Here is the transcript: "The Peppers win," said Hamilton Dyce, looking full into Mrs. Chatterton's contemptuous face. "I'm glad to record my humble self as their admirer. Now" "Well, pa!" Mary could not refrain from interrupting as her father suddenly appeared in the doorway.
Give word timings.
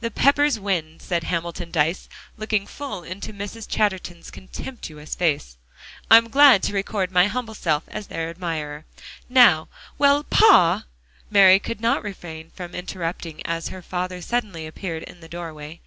"The 0.00 0.10
Peppers 0.10 0.58
win," 0.58 0.98
said 0.98 1.22
Hamilton 1.22 1.70
Dyce, 1.70 2.08
looking 2.36 2.66
full 2.66 3.04
into 3.04 3.32
Mrs. 3.32 3.68
Chatterton's 3.68 4.28
contemptuous 4.32 5.14
face. 5.14 5.56
"I'm 6.10 6.30
glad 6.30 6.64
to 6.64 6.72
record 6.72 7.12
my 7.12 7.28
humble 7.28 7.54
self 7.54 7.84
as 7.86 8.08
their 8.08 8.28
admirer. 8.28 8.86
Now" 9.28 9.68
"Well, 9.98 10.24
pa!" 10.24 10.86
Mary 11.30 11.60
could 11.60 11.80
not 11.80 12.02
refrain 12.02 12.50
from 12.50 12.74
interrupting 12.74 13.40
as 13.46 13.68
her 13.68 13.82
father 13.82 14.20
suddenly 14.20 14.66
appeared 14.66 15.04
in 15.04 15.20
the 15.20 15.28
doorway. 15.28 15.80